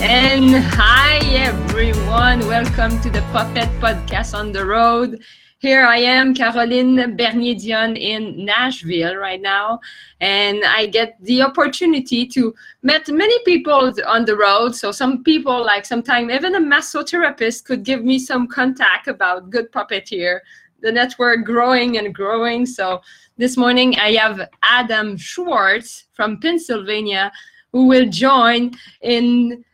[0.00, 2.46] And hi, everyone.
[2.46, 5.24] Welcome to the Puppet Podcast on the Road.
[5.58, 9.80] Here I am, Caroline Bernier Dion in Nashville right now.
[10.20, 14.76] And I get the opportunity to meet many people on the road.
[14.76, 19.72] So some people, like sometimes even a massotherapist could give me some contact about good
[19.72, 20.38] puppeteer.
[20.80, 22.66] The network growing and growing.
[22.66, 23.00] So
[23.36, 27.32] this morning I have Adam Schwartz from Pennsylvania
[27.72, 28.72] who will join
[29.02, 29.64] in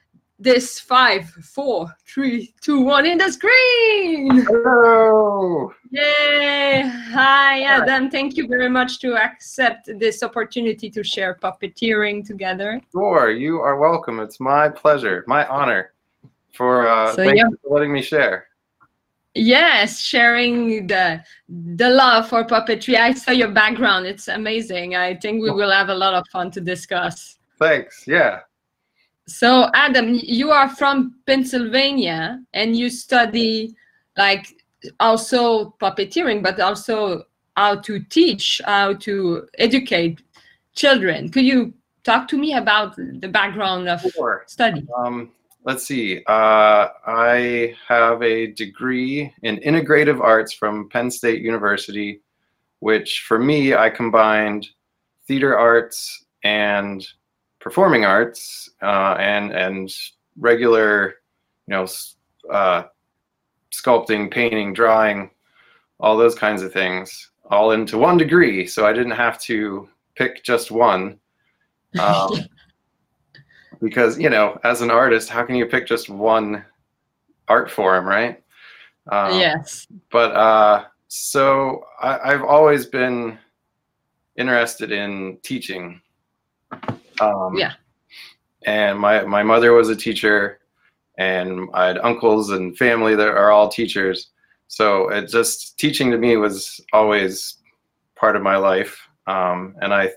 [0.45, 4.45] this five, four, three, two, one in the screen.
[4.45, 5.73] Hello.
[5.91, 6.83] Yay!
[7.13, 8.11] Hi, Adam.
[8.11, 12.81] Thank you very much to accept this opportunity to share puppeteering together.
[12.93, 14.21] Sure, you are welcome.
[14.21, 15.95] It's my pleasure, my honor
[16.53, 17.49] for uh, So, yeah.
[17.63, 18.47] for letting me share.
[19.35, 22.95] Yes, sharing the the love for puppetry.
[22.95, 24.07] I saw your background.
[24.07, 24.95] It's amazing.
[24.95, 27.39] I think we will have a lot of fun to discuss.
[27.59, 28.05] Thanks.
[28.07, 28.41] Yeah.
[29.27, 33.75] So, Adam, you are from Pennsylvania and you study
[34.17, 34.47] like
[35.01, 37.25] also puppeteering, but also
[37.57, 40.21] how to teach, how to educate
[40.75, 41.31] children.
[41.31, 44.45] Could you talk to me about the background of Sure.
[44.47, 44.87] study?
[44.97, 45.31] Um,
[45.65, 46.23] let's see.
[46.27, 52.21] Uh, I have a degree in integrative arts from Penn State University,
[52.81, 54.69] which for me, I combined
[55.27, 57.07] theater arts and
[57.65, 59.91] performing arts uh, and and
[60.39, 61.15] regular,
[61.67, 61.87] you know,
[62.53, 62.85] uh,
[63.73, 65.31] sculpting, painting, drawing,
[65.99, 68.67] all those kinds of things, all into one degree.
[68.67, 71.19] So I didn't have to pick just one.
[72.01, 72.33] Um,
[73.81, 76.65] because you know as an artist how can you pick just one
[77.47, 78.43] art form right
[79.13, 79.87] um, yes.
[80.11, 83.39] but uh, so I, i've always been
[84.37, 86.01] interested in teaching
[87.21, 87.73] um, Yeah.
[88.67, 90.61] and my, my mother was a teacher
[91.19, 94.31] and i had uncles and family that are all teachers
[94.67, 97.59] so it just teaching to me was always
[98.17, 100.11] part of my life um, and i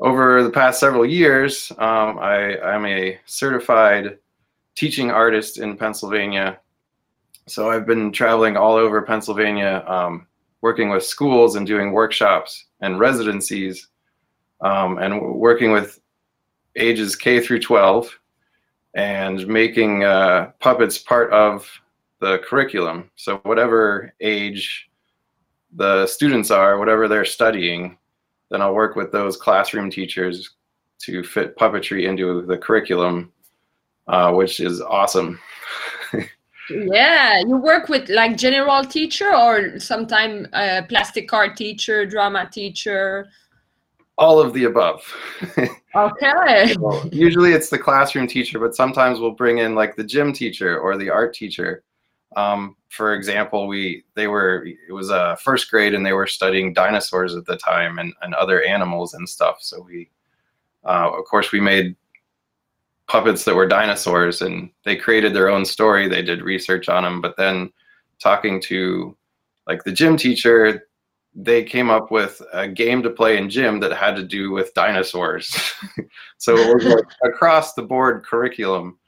[0.00, 4.18] over the past several years, um, I, I'm a certified
[4.74, 6.58] teaching artist in Pennsylvania.
[7.46, 10.26] So I've been traveling all over Pennsylvania, um,
[10.60, 13.88] working with schools and doing workshops and residencies,
[14.62, 16.00] um, and working with
[16.76, 18.18] ages K through 12,
[18.94, 21.68] and making uh, puppets part of
[22.20, 23.10] the curriculum.
[23.16, 24.88] So whatever age
[25.74, 27.98] the students are, whatever they're studying,
[28.50, 30.50] then I'll work with those classroom teachers
[31.00, 33.32] to fit puppetry into the curriculum,
[34.08, 35.38] uh, which is awesome.
[36.70, 43.28] Yeah, you work with like general teacher or sometime uh, plastic art teacher, drama teacher.
[44.22, 45.02] All of the above.
[45.96, 46.76] Okay.
[47.12, 50.96] Usually it's the classroom teacher, but sometimes we'll bring in like the gym teacher or
[50.96, 51.82] the art teacher.
[52.36, 56.72] Um, for example, we they were it was uh, first grade and they were studying
[56.72, 59.58] dinosaurs at the time and, and other animals and stuff.
[59.60, 60.08] So we,
[60.84, 61.96] uh, of course, we made
[63.08, 66.06] puppets that were dinosaurs and they created their own story.
[66.06, 67.72] They did research on them, but then
[68.20, 69.16] talking to
[69.66, 70.86] like the gym teacher,
[71.34, 74.74] they came up with a game to play in gym that had to do with
[74.74, 75.56] dinosaurs.
[76.38, 78.98] so it was like across the board curriculum.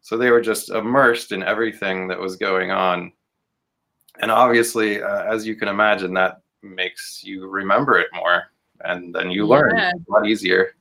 [0.00, 3.12] So they were just immersed in everything that was going on.
[4.20, 8.44] And obviously, uh, as you can imagine, that makes you remember it more
[8.84, 9.92] and then you learn Yeah.
[9.92, 10.74] a lot easier.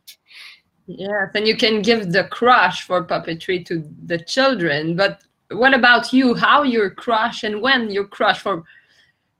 [0.87, 4.95] Yes, and you can give the crush for puppetry to the children.
[4.95, 5.21] But
[5.51, 6.33] what about you?
[6.33, 8.63] How your crush and when your crush for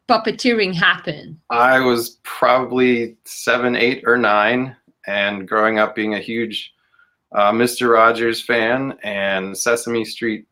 [0.08, 1.38] puppeteering happened?
[1.50, 4.76] I was probably seven, eight, or nine,
[5.06, 6.74] and growing up being a huge
[7.34, 7.94] uh, Mr.
[7.94, 10.48] Rogers fan and Sesame Street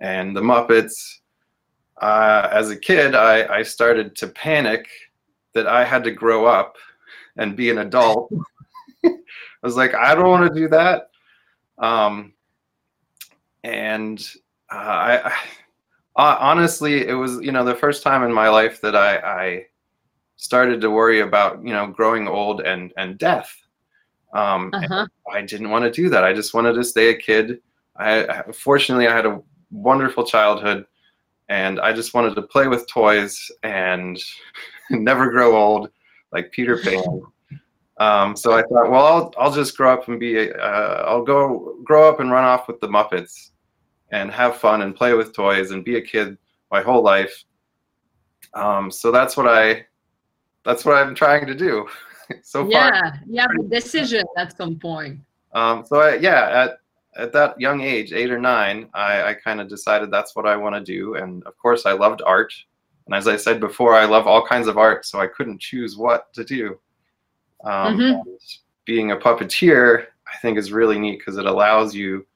[0.00, 1.18] and the Muppets.
[2.00, 4.88] Uh, as a kid, I, I started to panic
[5.54, 6.76] that I had to grow up
[7.36, 8.32] and be an adult.
[9.04, 9.10] I
[9.62, 11.10] was like, I don't want to do that.
[11.78, 12.32] Um,
[13.64, 14.20] and
[14.72, 15.34] uh, I, I
[16.18, 19.66] uh, honestly, it was you know the first time in my life that I, I
[20.36, 23.50] started to worry about you know growing old and and death.
[24.34, 25.06] Um, Uh-huh.
[25.32, 26.24] I didn't want to do that.
[26.24, 27.60] I just wanted to stay a kid.
[27.96, 30.86] I I- fortunately I had a wonderful childhood,
[31.48, 34.18] and I just wanted to play with toys and
[34.90, 35.90] never grow old
[36.32, 37.22] like Peter Pan.
[38.00, 41.76] Um, so I thought, well, I'll I'll just grow up and be uh, I'll go
[41.84, 43.50] grow up and run off with the Muppets
[44.10, 46.38] and have fun and play with toys and be a kid
[46.70, 47.44] my whole life.
[48.54, 49.86] Um, so that's what I
[50.64, 51.88] that's what I'm trying to do
[52.42, 52.70] so far.
[52.70, 55.20] Yeah, you have a decision at some point.
[55.52, 56.78] Um, so I, yeah, at
[57.16, 60.56] at that young age, eight or nine, I, I kind of decided that's what I
[60.56, 61.14] want to do.
[61.14, 62.52] And of course, I loved art.
[63.06, 65.96] And as I said before, I love all kinds of art, so I couldn't choose
[65.96, 66.78] what to do.
[67.64, 68.22] Um, Mhm.
[68.84, 72.26] Being a puppeteer, I think, is really neat because it allows you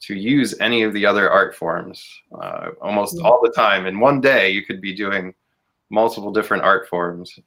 [0.00, 2.06] to use any of the other art forms
[2.40, 3.26] uh, almost Yeah.
[3.26, 3.86] all the time.
[3.86, 5.34] In one day, you could be doing
[5.90, 7.38] multiple different art forms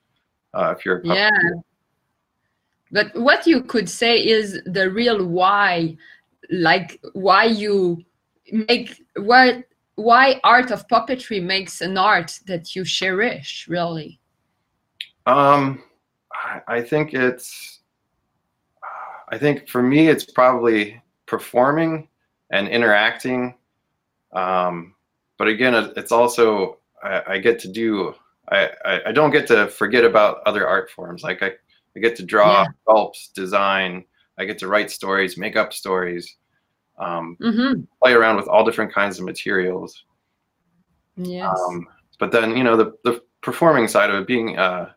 [0.54, 1.30] uh, if you're a Yeah.
[2.92, 5.96] But what you could say is the real why,
[6.50, 8.04] like why you
[8.52, 9.64] make what
[9.96, 14.20] why art of puppetry makes an art that you cherish, really.
[15.26, 15.84] Um,
[16.68, 17.80] I think it's.
[19.30, 22.10] I think for me, it's probably performing
[22.52, 23.56] and interacting.
[24.34, 24.94] Um,
[25.38, 28.14] but again, it's also I, I get to do.
[28.50, 31.24] I, I I don't get to forget about other art forms.
[31.24, 31.52] Like I,
[31.96, 32.68] I get to draw, Yeah.
[32.88, 34.06] sculpt, design.
[34.38, 36.38] I get to write stories, make up stories,
[37.00, 37.82] um, Mm-hmm.
[38.02, 40.04] play around with all different kinds of materials.
[41.18, 41.58] Yes.
[41.68, 41.88] Um,
[42.20, 44.92] but then you know the the performing side of it being uh,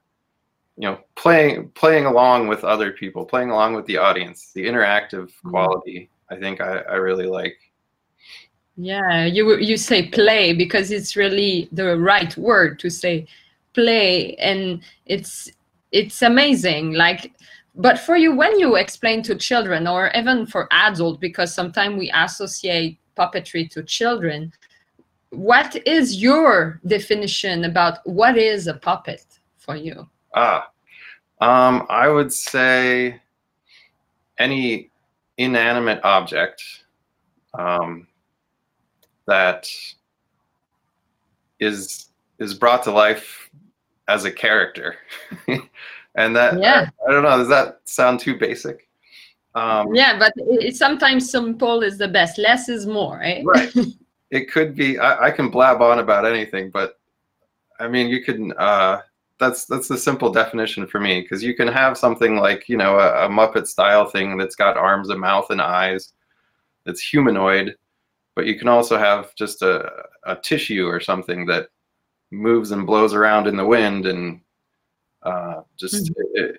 [0.76, 5.30] you know playing playing along with other people, playing along with the audience, the interactive
[5.44, 5.50] Mm.
[5.50, 6.10] quality.
[6.34, 7.56] I think I, I really like.
[8.76, 13.26] Yeah, you you say play because it's really the right word to say
[13.72, 15.50] play and it's
[15.92, 17.32] it's amazing like
[17.74, 22.10] but for you when you explain to children or even for adults because sometimes we
[22.14, 24.52] associate puppetry to children
[25.30, 29.24] what is your definition about what is a puppet
[29.58, 30.68] for you Ah,
[31.40, 33.20] um, I would say
[34.38, 34.90] any
[35.38, 36.62] inanimate object
[37.58, 38.06] um,
[39.26, 39.70] that
[41.60, 42.08] is
[42.38, 43.50] is brought to life
[44.08, 44.96] as a character,
[46.16, 46.90] and that Yeah.
[47.08, 47.38] I, don't know.
[47.38, 48.88] Does that sound too basic?
[49.56, 53.42] Um, yeah but it, sometimes simple is the best less is more eh?
[53.44, 53.72] Right.
[54.34, 54.98] It could be.
[54.98, 56.98] I, I can blab on about anything, but
[57.78, 58.52] I mean, you can.
[58.58, 59.00] Uh,
[59.38, 62.98] that's that's the simple definition for me because you can have something like you know
[62.98, 66.12] a, a Muppet style thing that's got arms, and mouth, and eyes.
[66.84, 67.76] That's humanoid,
[68.36, 69.90] but you can also have just a
[70.24, 71.68] a tissue or something that
[72.30, 74.40] moves and blows around in the wind and
[75.22, 76.50] uh, just i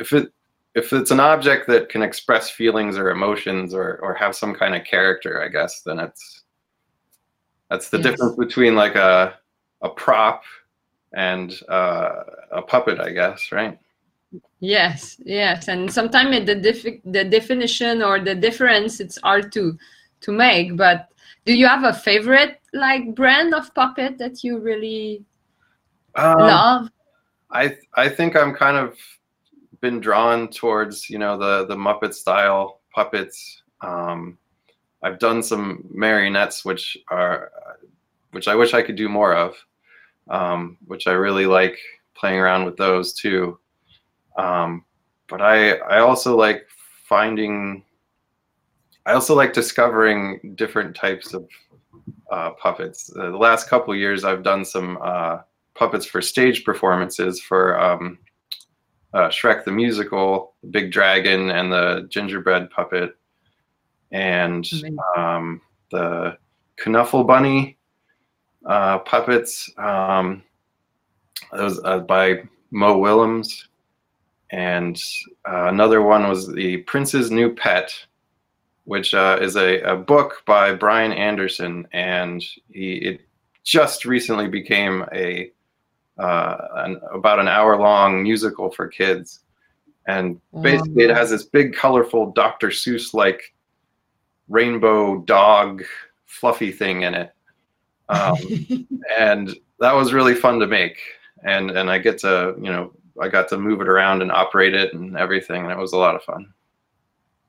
[0.00, 0.32] if it
[0.74, 4.74] if it's an object that can express feelings or emotions or or have some kind
[4.74, 6.44] of character, I guess then it's
[7.70, 8.06] that's the Yes.
[8.06, 9.38] difference between like a
[9.82, 10.42] a prop
[11.12, 13.78] and uh, a puppet, I guess, right?
[14.60, 19.78] Yes, yes, and sometimes the def- the definition or the difference it's hard to
[20.20, 20.76] to make.
[20.76, 21.08] But
[21.46, 25.24] do you have a favorite like brand of puppet that you really
[26.14, 26.90] Um, love?
[27.50, 28.98] I I think I'm kind of
[29.80, 33.62] been drawn towards you know the the Muppet style puppets.
[33.80, 34.38] Um,
[35.02, 37.52] I've done some marionettes, which are
[38.32, 39.54] which I wish I could do more of,
[40.30, 41.78] um, which I really like
[42.14, 43.58] playing around with those too.
[44.36, 44.84] Um,
[45.28, 46.66] but I I also like
[47.04, 47.84] finding.
[49.06, 51.48] I also like discovering different types of
[52.30, 53.10] uh, puppets.
[53.16, 55.38] Uh, the last couple years, I've done some uh,
[55.74, 58.18] puppets for stage performances for um,
[59.14, 63.12] uh, Shrek the Musical, the Big Dragon, and the Gingerbread Puppet,
[64.12, 64.68] and
[65.16, 66.36] um, the
[66.84, 67.77] Knuffle Bunny
[68.66, 69.70] uh, puppets.
[69.78, 70.42] Um,
[71.52, 73.68] those uh, by Mo Willems,
[74.50, 75.00] and
[75.48, 77.92] uh, another one was the Prince's New Pet,
[78.84, 83.20] which uh, is a, a book by Brian Anderson, and he it
[83.64, 85.50] just recently became a
[86.18, 89.40] uh, an, about an hour long musical for kids.
[90.06, 92.68] And basically, it has this big, colorful Dr.
[92.68, 93.54] Seuss like
[94.48, 95.84] rainbow dog
[96.24, 97.32] fluffy thing in it.
[98.08, 98.36] Um,
[99.18, 100.98] and that was really fun to make.
[101.44, 104.74] And, and I get to, you know, I got to move it around and operate
[104.74, 105.62] it and everything.
[105.62, 106.52] And it was a lot of fun.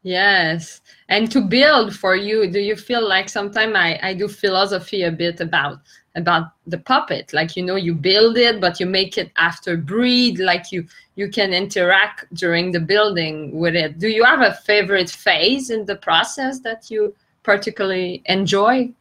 [0.01, 5.03] Yes, and to build for you, do you feel like sometimes I, I do philosophy
[5.03, 5.79] a bit about
[6.15, 10.39] about the puppet, like you know you build it, but you make it after breed,
[10.39, 13.99] like you you can interact during the building with it.
[13.99, 17.13] Do you have a favorite phase in the process that you
[17.43, 18.93] particularly enjoy?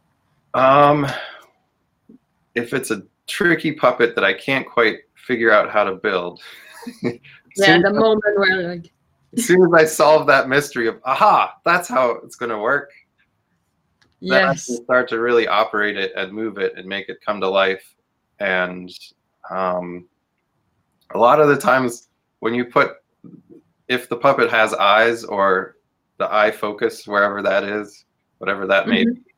[0.53, 1.07] Um,
[2.59, 6.41] if it's a tricky puppet that I can't quite figure out how to build,
[7.55, 8.91] Yeah, the moment where like
[9.35, 12.91] as soon as I solve that mystery of aha, that's how it's going to work,
[14.21, 17.39] then I can start to really operate it and move it and make it come
[17.41, 17.83] to life.
[18.39, 18.91] And
[19.49, 20.07] um,
[21.13, 22.91] a lot of the times when you put,
[23.87, 25.75] if the puppet has eyes or
[26.17, 28.05] the eye focus wherever that is,
[28.37, 29.15] whatever that may Mhm.
[29.15, 29.28] be.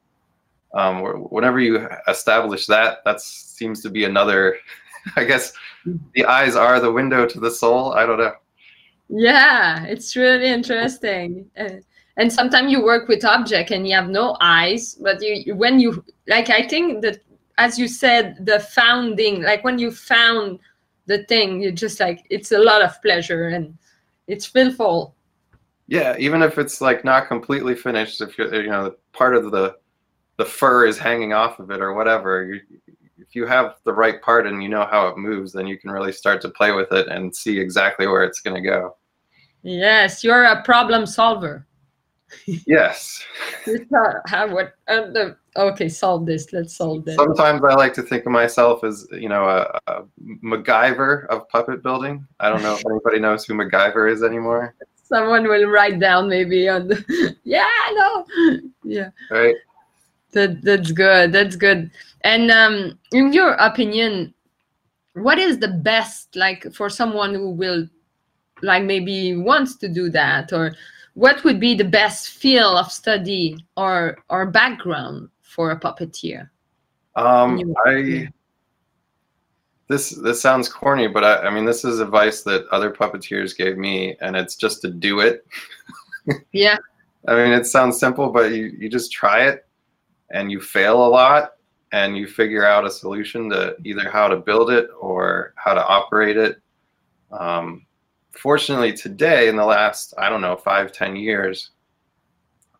[0.73, 4.57] Um, whenever you establish that, that seems to be another.
[5.15, 5.53] I guess
[6.13, 7.93] the eyes are the window to the soul.
[7.93, 8.33] I don't know.
[9.09, 11.49] Yeah, it's really interesting.
[11.57, 11.81] Uh,
[12.17, 16.03] and sometimes you work with object and you have no eyes, but you when you
[16.27, 17.19] like I think that
[17.57, 20.59] as you said, the founding, like when you found
[21.05, 23.77] the thing, you just like it's a lot of pleasure and
[24.27, 25.15] it's fulful.
[25.87, 29.75] Yeah, even if it's like not completely finished, if you're, you know part of the
[30.41, 32.61] the fur is hanging off of it or whatever, you,
[33.19, 35.91] if you have the right part and you know how it moves, then you can
[35.91, 38.95] really start to play with it and see exactly where it's going to go.
[39.61, 41.67] Yes, you're a problem solver.
[42.65, 43.23] Yes.
[44.25, 46.51] How what uh, okay, solve this.
[46.51, 47.17] Let's solve this.
[47.17, 50.03] Sometimes I like to think of myself as you know a, a
[50.43, 52.25] MacGyver of puppet building.
[52.39, 54.73] I don't know if anybody knows who MacGyver is anymore,
[55.11, 58.25] Someone will write down maybe on the yeah, no.
[58.85, 59.09] Yeah.
[59.29, 59.55] right?
[60.31, 61.31] That that's good.
[61.31, 61.91] That's good.
[62.21, 64.33] And um, in your opinion,
[65.13, 67.87] what is the best like for someone who will
[68.61, 70.73] like maybe wants to do that, or
[71.15, 76.49] what would be the best field of study or or background for a puppeteer?
[77.15, 78.29] Um, I
[79.89, 83.77] this this sounds corny, but I, I mean this is advice that other puppeteers gave
[83.77, 85.45] me, and it's just to do it.
[86.51, 86.77] Yeah.
[87.27, 89.65] I mean, it sounds simple, but you, you just try it
[90.33, 91.53] and you fail a lot
[91.91, 95.85] and you figure out a solution to either how to build it or how to
[95.85, 96.61] operate it.
[97.31, 97.85] Um,
[98.31, 101.71] fortunately, today, in the last, I don't know, five, ten years,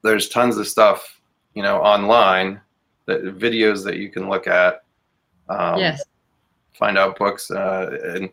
[0.04, 1.20] there's tons of stuff,
[1.54, 2.62] you know, online,
[3.06, 4.84] that videos that you can look at.
[5.50, 6.02] Um, yes.
[6.74, 8.30] find out books uh, and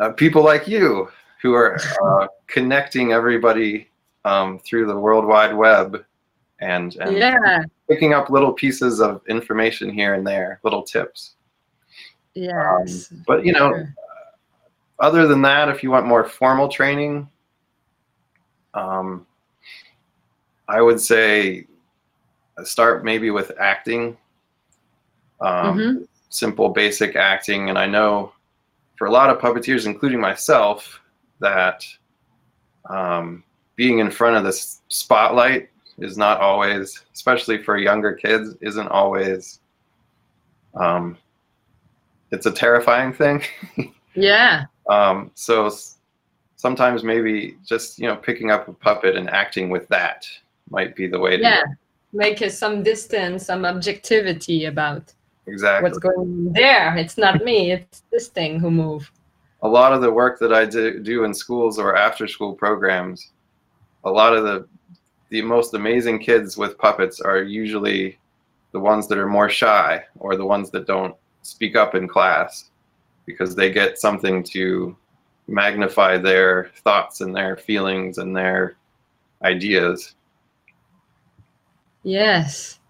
[0.00, 1.08] uh, people like you
[1.40, 3.88] who are uh, connecting everybody
[4.24, 6.04] um, through the World Wide Web
[6.58, 7.64] and, and Yeah.
[7.88, 11.34] Picking up little pieces of information here and there, little tips.
[12.34, 13.12] Yes.
[13.26, 13.94] But you know, Sure.
[14.98, 17.28] other than that, if you want more formal training,
[18.74, 19.26] um,
[20.68, 21.66] I would say
[22.64, 24.16] start maybe with acting.
[25.40, 26.08] Um, Mhm.
[26.30, 28.32] simple basic acting and i know
[28.96, 31.00] for a lot of puppeteers including myself
[31.38, 31.86] that
[32.90, 33.44] um,
[33.76, 39.60] being in front of this spotlight is not always especially for younger kids isn't always
[40.74, 41.16] um,
[42.30, 43.42] it's a terrifying thing
[44.14, 44.64] Yeah.
[44.88, 45.70] um, so
[46.56, 50.26] sometimes maybe just you know picking up a puppet and acting with that
[50.70, 51.62] might be the way to Yeah.
[51.64, 51.72] go.
[52.12, 55.12] Make uh, some distance, some objectivity about
[55.48, 56.96] exactly what's going on there.
[56.96, 57.72] It's not me.
[57.72, 59.10] It's this thing who move.
[59.62, 63.32] a lot of the work that I do, do in schools or after school programs,
[64.04, 64.68] a lot of the
[65.30, 68.18] the most amazing kids with puppets are usually
[68.72, 72.70] the ones that are more shy or the ones that don't speak up in class
[73.26, 74.96] because they get something to
[75.46, 78.76] magnify their thoughts and their feelings and their
[79.42, 80.14] ideas.
[82.02, 82.80] Yes.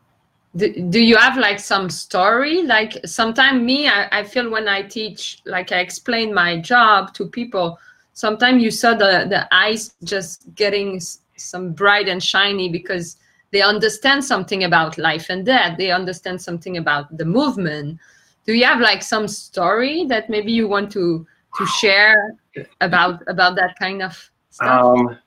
[0.57, 2.63] Do, do you have like some story?
[2.63, 7.27] Like sometimes me, I, I feel when I teach, like I explain my job to
[7.27, 7.79] people,
[8.13, 11.01] sometimes you saw the, the eyes just getting
[11.37, 13.17] some bright and shiny because
[13.55, 15.79] they understand something about life and death.
[15.79, 18.01] They understand something about the movement.
[18.47, 21.25] Do you have like some story that maybe you want to
[21.57, 22.35] to share
[22.81, 24.85] about about that kind of stuff?
[24.85, 25.19] Um,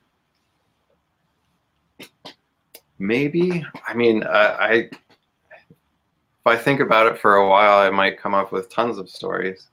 [2.98, 3.64] maybe.
[3.86, 8.34] I mean, I, I if I think about it for a while, I might come
[8.34, 9.68] up with tons of stories.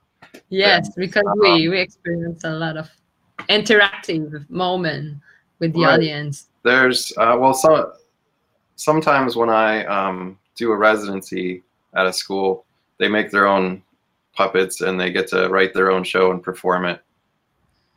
[0.48, 2.88] Yes, because we we experience a lot of
[3.50, 5.18] interactive moment
[5.58, 5.94] with the Right.
[5.94, 6.48] audience.
[6.62, 7.92] There's uh, well, some
[8.76, 11.62] sometimes when I um, do a residency
[11.94, 12.64] at a school,
[12.98, 13.82] they make their own
[14.34, 17.00] puppets and they get to write their own show and perform it.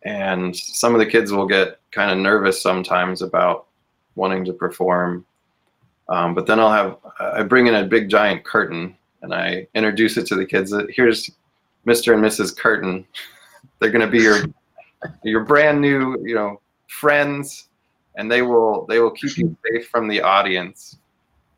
[0.03, 3.67] And some of the kids will get kind of nervous sometimes about
[4.15, 5.25] wanting to perform.
[6.07, 10.15] Um, but then I'll have I bring in a big giant curtain and I introduce
[10.17, 10.71] it to the kids.
[10.71, 11.29] that Here's
[11.85, 12.13] Mr.
[12.13, 12.55] and Mrs.
[12.55, 13.05] Curtain.
[13.79, 14.43] They're going to be your
[15.23, 17.69] your brand new, you know, friends
[18.15, 20.97] and they will they will keep you safe from the audience.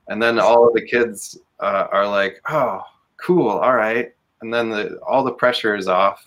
[0.08, 2.82] And then all of the kids uh, are like oh
[3.18, 4.14] cool all right.
[4.42, 6.26] And then the all the pressure is off.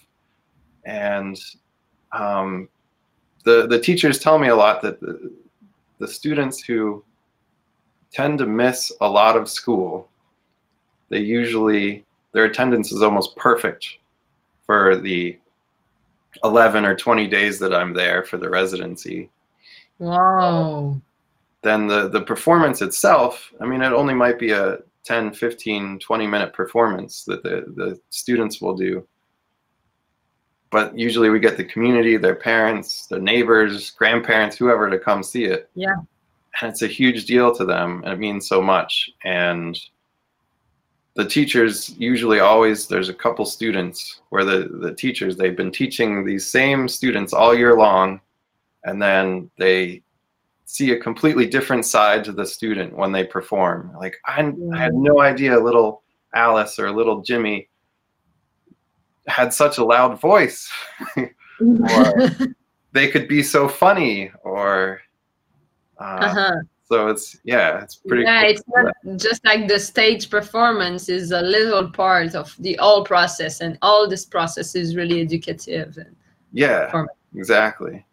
[0.84, 1.40] And
[2.12, 2.68] um,
[3.44, 5.32] the the teachers tell me a lot that the,
[5.98, 7.04] the students who
[8.12, 10.08] tend to miss a lot of school
[11.08, 13.98] they usually their attendance is almost perfect
[14.66, 15.38] for the
[16.42, 19.30] 11 or 20 days that I'm there for the residency
[19.98, 21.00] Wow.
[21.62, 26.26] then the the performance itself i mean it only might be a 10 15 20
[26.26, 29.06] minute performance that the the students will do
[30.70, 35.44] but usually we get the community their parents their neighbors grandparents whoever to come see
[35.44, 35.94] it Yeah.
[36.60, 39.78] and it's a huge deal to them and it means so much and
[41.14, 46.24] the teachers usually always there's a couple students where the the teachers they've been teaching
[46.24, 48.20] these same students all year long
[48.84, 50.02] and then they
[50.66, 53.92] see a completely different side to the student when they perform.
[53.98, 54.40] Like i,
[54.72, 56.02] I had no idea little
[56.34, 57.68] alice or little jimmy
[59.26, 60.70] had such a loud voice.
[61.60, 62.30] Or
[62.92, 65.00] they could be so funny or
[66.00, 66.54] uh, uh-huh.
[66.86, 68.50] So it's yeah it's pretty yeah cool.
[68.50, 73.60] it's not just like the stage performance is a little part of the whole process
[73.60, 76.14] and all this process is really educative and
[76.52, 78.04] yeah exactly.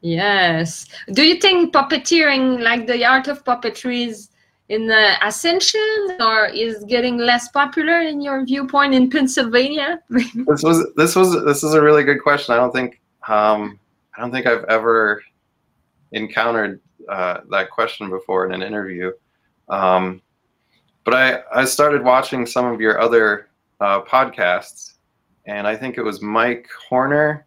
[0.00, 0.86] Yes.
[1.12, 4.30] Do you think puppeteering like the art of puppetry is
[4.68, 10.00] in the ascension or is getting less popular in your viewpoint in pennsylvania?
[10.10, 12.54] This was this was this is a really good question.
[12.54, 13.78] I don't think um
[14.16, 15.22] i don't think i've ever
[16.12, 19.12] encountered uh, that question before in an interview.
[19.68, 20.22] Um
[21.04, 23.48] but i i started watching some of your other
[23.80, 24.94] uh, podcasts
[25.46, 27.46] and i think it was mike horner.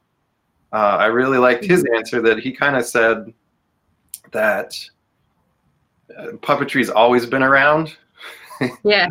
[0.73, 3.33] Uh, i really liked his answer that he kind of said
[4.31, 4.77] that
[6.17, 7.97] uh, puppetry's always been around.
[8.83, 9.07] Yeah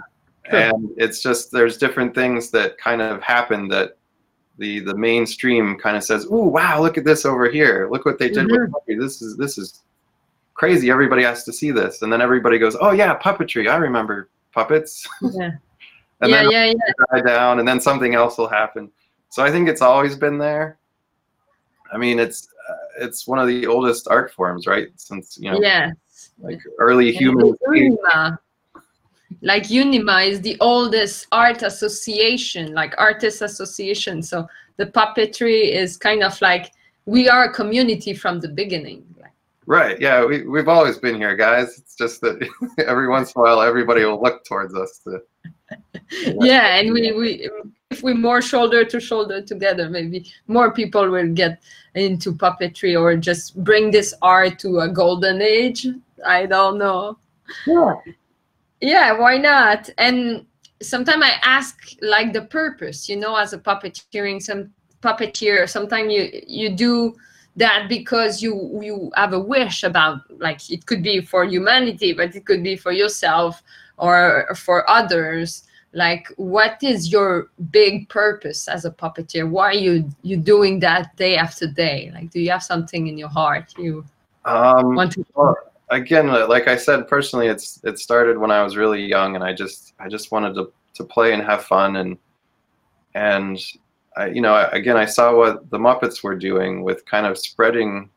[0.50, 3.97] and it's just there's different things that kind of happen that
[4.59, 7.88] the the mainstream kind of says, "Oh wow, look at this over here!
[7.90, 9.00] Look what they did with puppetry.
[9.00, 9.83] This is this is
[10.61, 10.90] crazy.
[10.90, 13.71] Everybody has to see this." And then everybody goes, "Oh yeah, puppetry.
[13.71, 15.50] I remember puppets." yeah
[16.21, 18.90] and yeah then yeah yeah die down, and then something else will happen.
[19.31, 20.79] So I think it's always been there.
[21.93, 24.88] I mean, it's uh, it's one of the oldest art forms, right?
[24.97, 25.93] Since you know, yeah
[26.40, 27.17] like early.
[27.17, 28.39] Unima,
[29.43, 34.23] like Unima is the oldest art association, like artist association.
[34.23, 36.73] So the puppetry is kind of like
[37.06, 39.04] we are a community from the beginning.
[39.71, 40.00] Like, Right.
[40.00, 41.78] Yeah, we we've always been here, guys.
[41.78, 42.45] It's just that
[42.87, 45.00] every once in a while, everybody will look towards us.
[45.04, 45.21] To,
[46.41, 47.49] yeah, and we, we
[47.93, 51.63] if we more shoulder to shoulder together, maybe more people will get
[51.95, 55.87] into puppetry or just bring this art to a golden age.
[56.26, 57.17] I don't know.
[57.65, 57.95] yeah.
[58.80, 59.89] Yeah, why not?
[59.99, 60.47] And
[60.83, 66.43] sometimes I ask like the purpose, you know, as a puppeteering, some puppeteer, sometimes you
[66.45, 67.15] you do
[67.61, 72.35] that because you you have a wish about like it could be for humanity, but
[72.35, 73.63] it could be for yourself
[73.97, 75.65] or for others.
[75.93, 79.49] Like what is your big purpose as a puppeteer?
[79.49, 82.11] Why are you you doing that day after day?
[82.15, 84.05] Like do you have something in your heart you
[84.45, 85.55] Um, want to well,
[85.91, 89.53] again, like I said, personally, it's it started when I was really young, and I
[89.53, 92.17] just I just wanted to to play and have fun, and
[93.15, 93.59] and
[94.21, 98.11] I, you know, again, I saw what the Muppets were doing with kind of spreading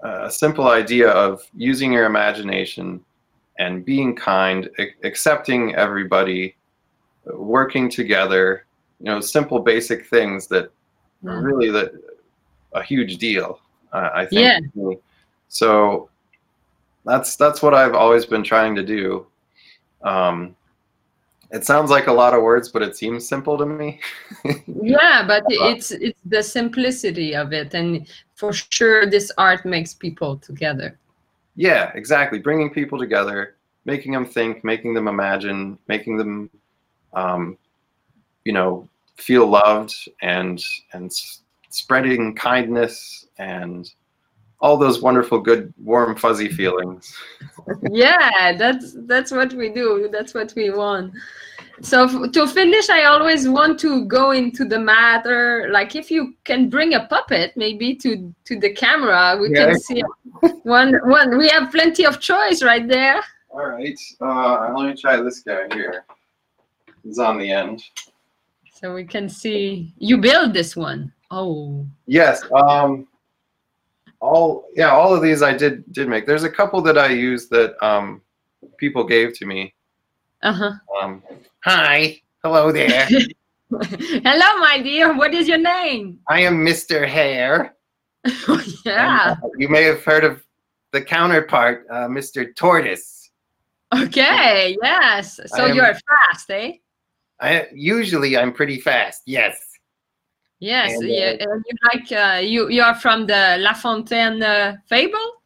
[0.00, 3.02] a simple idea of using your imagination
[3.58, 4.68] and being kind,
[5.02, 6.56] accepting everybody,
[7.24, 8.66] working together.
[9.00, 10.70] You know, simple, basic things that
[11.26, 12.00] are really the
[12.72, 13.60] a huge deal.
[13.92, 14.66] Uh, I think.
[14.74, 14.92] Yeah.
[15.48, 16.10] So
[17.04, 19.26] that's that's what I've always been trying to do.
[20.02, 20.54] Um,
[21.50, 24.00] it sounds like a lot of words, but it seems simple to me.
[24.82, 30.36] yeah but it's it's the simplicity of it and for sure this art makes people
[30.36, 30.98] together
[31.56, 32.38] yeah, exactly.
[32.38, 33.56] Bringing people together,
[33.86, 36.50] making them think, making them imagine, making them,
[37.14, 37.56] um,
[38.44, 41.10] you know, feel loved, and and
[41.70, 43.90] spreading kindness and
[44.60, 47.14] all those wonderful, good, warm, fuzzy feelings.
[47.90, 51.12] yeah that's that's what we do that's what we want
[51.82, 56.34] so f- to finish i always want to go into the matter like if you
[56.44, 59.66] can bring a puppet maybe to to the camera we Yeah.
[59.66, 60.02] can see
[60.62, 65.16] one one we have plenty of choice right there All right, uh, let me try
[65.22, 66.04] this guy here.
[67.02, 67.82] He's on the end.
[68.78, 71.12] so we can see you build this one.
[71.30, 72.42] Oh Yes.
[72.52, 73.06] Um,
[74.20, 76.26] all yeah, all of these I did did make.
[76.26, 78.22] There's a couple that I used that um,
[78.78, 79.74] people gave to me.
[80.42, 81.22] uh-huh Um,
[81.64, 83.06] hi, hello there.
[83.70, 87.06] hello my dear what is your name I am Mr.
[87.06, 87.74] Hare.
[88.84, 90.42] yeah And, uh, you may have heard of
[90.92, 92.54] the counterpart, uh, Mr.
[92.54, 93.30] Tortoise.
[93.94, 96.72] okay yes so am- you're fast eh
[97.40, 99.20] I usually I'm pretty fast.
[99.26, 99.65] Yes.
[100.58, 104.76] Yes, And, uh, and you like uh, you you are from the La Fontaine uh,
[104.86, 105.42] fable.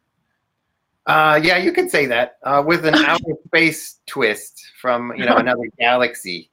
[1.05, 5.37] Uh, yeah, you could say that uh, with an outer space twist from you know
[5.37, 6.49] another galaxy.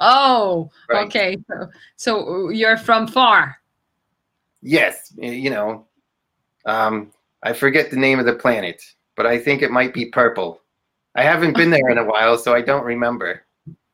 [0.00, 1.06] Oh, Right.
[1.06, 1.36] okay.
[1.48, 3.56] So, so you're from far.
[4.60, 5.86] Yes, you know,
[6.66, 8.82] um, I forget the name of the planet,
[9.16, 10.60] but I think it might be purple.
[11.14, 13.45] I haven't been there in a while, so I don't remember.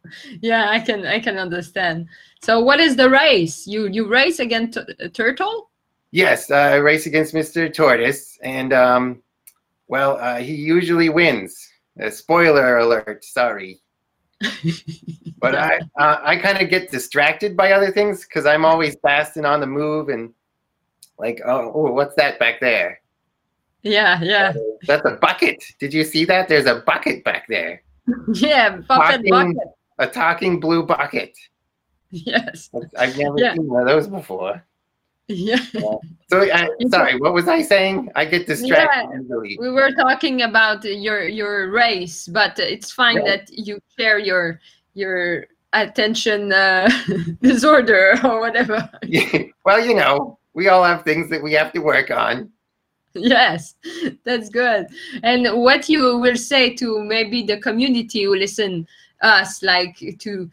[0.41, 2.09] Yeah, I can I can understand.
[2.43, 3.67] So, what is the race?
[3.67, 5.71] You you race against a turtle?
[6.11, 7.73] Yes, uh, I race against Mr.
[7.73, 9.23] Tortoise, and um,
[9.89, 11.69] well, uh, he usually wins.
[12.03, 13.25] Uh, spoiler alert!
[13.25, 13.81] Sorry,
[15.39, 19.37] but I uh, I kind of get distracted by other things because I'm always fast
[19.37, 20.33] and on the move, and
[21.19, 23.01] like, oh, oh, what's that back there?
[23.83, 24.53] Yeah, yeah,
[24.87, 25.63] That's a bucket.
[25.81, 26.49] Did you see that?
[26.49, 27.83] There's a bucket back there.
[28.35, 28.81] yeah.
[28.89, 29.57] Talking- bucket.
[30.03, 31.37] A talking blue bucket.
[32.11, 32.69] Yes.
[32.99, 33.55] I've never Yeah.
[33.55, 34.63] seen one of those before.
[35.29, 35.65] Yeah.
[36.29, 38.11] So, I, sorry, what was I saying?
[38.17, 39.21] I get distracted Yeah.
[39.21, 39.57] easily.
[39.61, 44.61] We were talking about your your race, but it's fine that you share your
[44.95, 46.91] your attention uh,
[47.41, 48.91] disorder or whatever.
[49.65, 52.51] well, you know, we all have things that we have to work on.
[53.15, 53.75] yes,
[54.25, 54.87] that's good.
[55.23, 58.87] And what you will say to maybe the community who listen
[59.23, 60.51] us, like to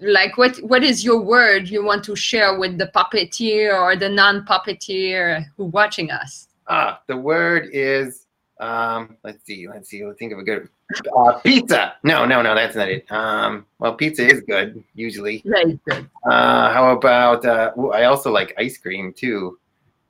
[0.00, 4.08] like what what is your word you want to share with the puppeteer or the
[4.08, 6.48] non-puppeteer who watching us?
[6.68, 8.26] Ah, the word is
[8.60, 9.16] um.
[9.24, 9.68] Let's see.
[9.68, 10.04] Let's see.
[10.04, 10.68] Let's think of a good
[11.16, 11.94] uh, pizza.
[12.04, 13.10] No, no, no, that's not it.
[13.10, 13.66] Um.
[13.78, 15.42] Well, pizza is good usually.
[15.44, 16.08] Very good.
[16.24, 17.44] Uh, how about?
[17.44, 19.58] Uh, ooh, I also like ice cream too,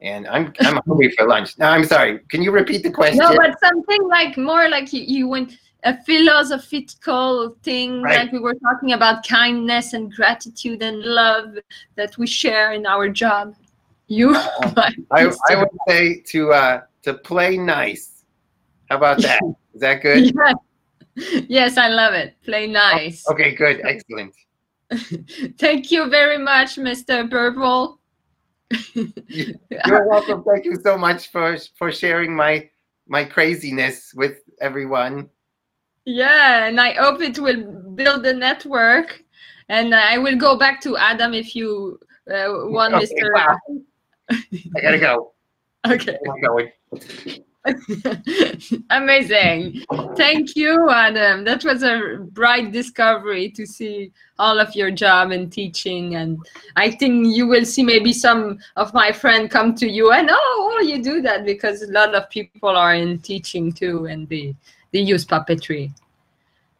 [0.00, 1.58] and I'm I'm hungry for lunch.
[1.58, 2.20] No, I'm sorry.
[2.28, 3.18] Can you repeat the question?
[3.18, 8.18] No, but something like more like you, you went a philosophical thing, Right.
[8.20, 11.58] like we were talking about kindness and gratitude and love
[11.96, 13.54] that we share in our job.
[14.06, 18.24] You, I, I would say to uh to play nice.
[18.88, 19.40] How about that?
[19.74, 20.32] Is that good?
[20.34, 21.46] yes.
[21.48, 22.36] yes, I love it.
[22.44, 23.26] Play nice.
[23.28, 24.34] Okay, good, excellent.
[25.58, 27.28] Thank you very much, Mr.
[27.30, 27.98] Purple.
[28.94, 30.44] You're welcome.
[30.44, 32.68] Thank you so much for for sharing my
[33.08, 35.28] my craziness with everyone.
[36.04, 37.62] Yeah, and I hope it will
[37.94, 39.22] build a network.
[39.68, 43.34] And I will go back to Adam if you uh, want, Okay, Mr.
[43.34, 43.58] wow.
[44.30, 45.32] I gotta go.
[45.84, 46.16] Okay.
[46.30, 46.70] I'm going.
[48.90, 49.82] Amazing.
[50.16, 51.42] Thank you, Adam.
[51.44, 56.14] That was a bright discovery to see all of your job and teaching.
[56.14, 56.38] And
[56.76, 60.72] I think you will see maybe some of my friends come to you and, oh,
[60.72, 64.54] oh, you do that because a lot of people are in teaching too and they,
[64.92, 65.92] they use puppetry.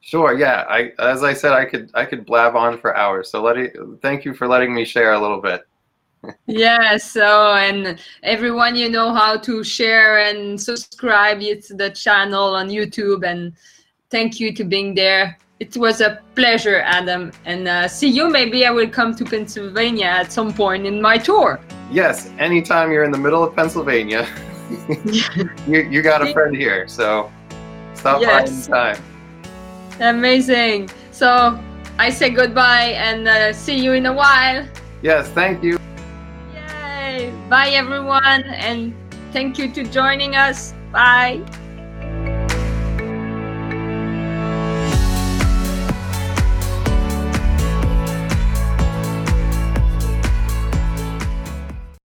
[0.01, 0.37] Sure.
[0.37, 0.65] Yeah.
[0.69, 3.31] I as I said, I could I could blab on for hours.
[3.31, 5.63] So let it, thank you for letting me share a little bit.
[6.47, 12.69] yeah so and everyone you know how to share and subscribe to the channel on
[12.69, 13.53] youtube and
[14.09, 18.65] thank you to being there it was a pleasure adam and uh, see you maybe
[18.65, 21.59] i will come to pennsylvania at some point in my tour
[21.93, 22.31] Yes.
[22.39, 24.27] Anytime you're in the middle of Pennsylvania,
[25.69, 26.89] you you got a friend here.
[26.89, 27.31] So
[27.95, 28.69] stop Yes.
[28.69, 29.03] anytime.
[30.01, 31.59] amazing so
[31.99, 34.67] i say goodbye and uh, see you in a while
[35.03, 35.29] Yes.
[35.31, 35.79] Thank you.
[36.55, 38.95] yay bye everyone and
[39.33, 41.41] thank you to joining us bye